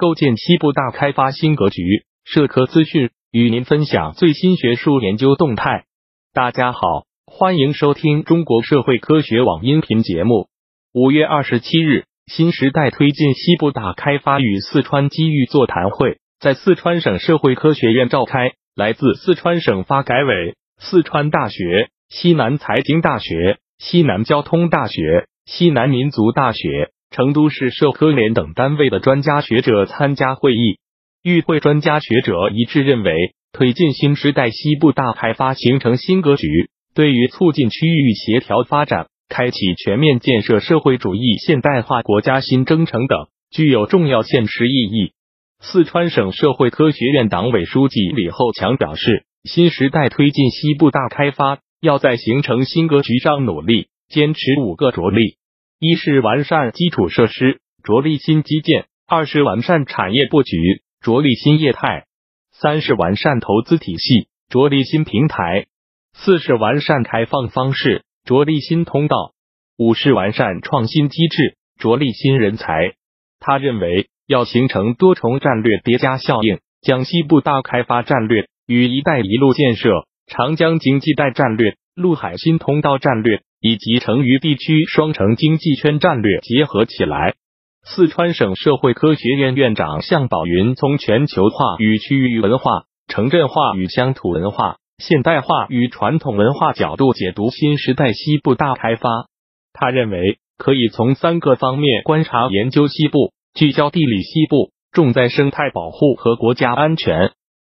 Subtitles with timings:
[0.00, 2.06] 构建西部大开发新格局。
[2.24, 5.84] 社科资讯与您分享最新学术研究动态。
[6.32, 10.48] 大家好，欢迎收听中国社会科学网音频节目。
[10.94, 18.52] 五月二十七日，新时代推进西部大开发与四川机遇座谈会在四川省社会科学院召开。
[18.74, 26.90] 来自四川省发改委、四川大学、西南财经大学、西南交通大学、西南民族大学。
[27.10, 30.78] 成都市社科联等单位的专家学者参加会议，
[31.24, 45.12] 与会专家学者一致认为，推进新时代西部大开发形成新格局，对于促进区域协调发展、开启全面建设社会主义现代化国家新征程等，具有重要现实意义。
[45.58, 55.39] 四川省社会科学院党委书记李厚强表示，新时代推进西部大开发，要在形成新格局上努力，坚持五个着力。
[55.82, 62.04] 一是完善基础设施，着力新基建；二是完善产业布局，着力新业态；
[62.52, 65.68] 三是完善投资体系，着力新平台；
[66.12, 69.32] 四是完善开放方式，着力新通道；
[69.78, 72.92] 五是完善创新机制，着力新人才。
[73.38, 83.40] 他认为，要形成多重战略叠加效应，将西部大开发战略与“一带一路”建设、长江经济带战略、陆海新通道战略。
[83.60, 87.34] 以及成渝地区双城经济圈战略结合起来。
[87.82, 99.26] 四川省社会科学院院长向宝云从全球化与区域文化、城镇化与乡土文化、现代化与传统文化角度解读新时代西部大开发。
[99.72, 107.30] 他认为，可以从三个方面观察研究西部：聚焦地理西部，重在生态保护和国家安全；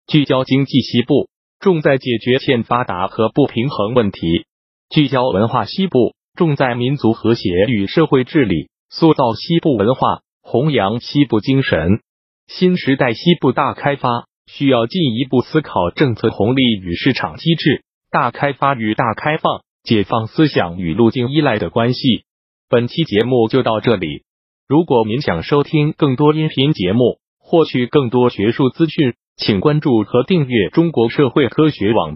[0.07, 1.27] 聚焦经济西部，
[1.59, 4.45] 重在解决欠发达和不平衡问题。
[4.89, 11.99] 聚焦文化西部，重在民族和谐与社会治理，塑造西部文化，弘扬西部精神。
[12.47, 22.23] 新时代西部大开发需要进一步思考政策红利与市场机制、大开发与大开放、解放思想与路径依赖的关系。
[22.69, 24.23] 本期节目就到这里。
[24.69, 32.15] 如果您想收听更多音频节目，获取更多学术资讯，请关注和订阅中国社会科学网。